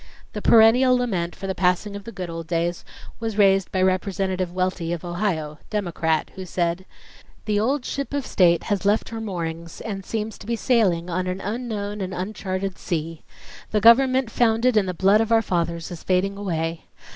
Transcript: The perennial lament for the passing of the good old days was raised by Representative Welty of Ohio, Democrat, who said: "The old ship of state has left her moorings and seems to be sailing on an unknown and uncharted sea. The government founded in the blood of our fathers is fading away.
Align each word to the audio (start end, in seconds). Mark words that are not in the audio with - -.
The 0.33 0.41
perennial 0.41 0.97
lament 0.97 1.35
for 1.35 1.45
the 1.45 1.53
passing 1.53 1.95
of 1.95 2.05
the 2.05 2.11
good 2.11 2.27
old 2.27 2.47
days 2.47 2.83
was 3.19 3.37
raised 3.37 3.71
by 3.71 3.83
Representative 3.83 4.51
Welty 4.51 4.91
of 4.93 5.05
Ohio, 5.05 5.59
Democrat, 5.69 6.31
who 6.33 6.43
said: 6.43 6.87
"The 7.45 7.59
old 7.59 7.85
ship 7.85 8.11
of 8.11 8.25
state 8.25 8.63
has 8.63 8.83
left 8.83 9.09
her 9.09 9.21
moorings 9.21 9.79
and 9.79 10.03
seems 10.03 10.39
to 10.39 10.47
be 10.47 10.55
sailing 10.55 11.07
on 11.11 11.27
an 11.27 11.39
unknown 11.39 12.01
and 12.01 12.15
uncharted 12.15 12.79
sea. 12.79 13.21
The 13.69 13.79
government 13.79 14.31
founded 14.31 14.75
in 14.75 14.87
the 14.87 14.95
blood 14.95 15.21
of 15.21 15.31
our 15.31 15.43
fathers 15.43 15.91
is 15.91 16.01
fading 16.01 16.35
away. 16.35 16.85